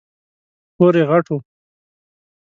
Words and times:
کور 0.77 0.93
یې 0.99 1.03
غټ 1.09 1.25
و. 1.33 1.37